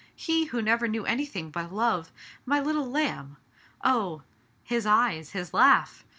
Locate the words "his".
4.63-4.87, 5.33-5.53